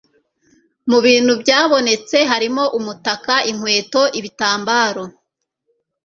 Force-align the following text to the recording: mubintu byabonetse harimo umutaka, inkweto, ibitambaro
mubintu 0.89 1.31
byabonetse 1.41 2.17
harimo 2.31 2.63
umutaka, 2.77 3.33
inkweto, 3.51 4.01
ibitambaro 4.19 5.03